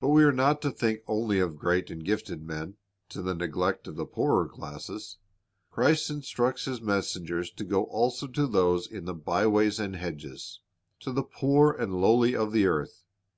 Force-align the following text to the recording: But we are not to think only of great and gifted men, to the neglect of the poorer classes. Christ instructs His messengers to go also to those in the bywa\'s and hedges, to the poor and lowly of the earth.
But 0.00 0.08
we 0.08 0.22
are 0.22 0.34
not 0.34 0.60
to 0.60 0.70
think 0.70 1.00
only 1.06 1.38
of 1.40 1.56
great 1.56 1.88
and 1.90 2.04
gifted 2.04 2.42
men, 2.42 2.76
to 3.08 3.22
the 3.22 3.34
neglect 3.34 3.88
of 3.88 3.96
the 3.96 4.04
poorer 4.04 4.46
classes. 4.46 5.16
Christ 5.70 6.10
instructs 6.10 6.66
His 6.66 6.82
messengers 6.82 7.50
to 7.52 7.64
go 7.64 7.84
also 7.84 8.26
to 8.26 8.46
those 8.46 8.86
in 8.86 9.06
the 9.06 9.14
bywa\'s 9.14 9.78
and 9.80 9.96
hedges, 9.96 10.60
to 11.00 11.10
the 11.10 11.24
poor 11.24 11.72
and 11.72 12.02
lowly 12.02 12.36
of 12.36 12.52
the 12.52 12.66
earth. 12.66 13.02